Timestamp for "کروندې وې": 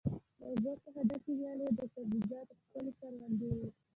2.99-3.67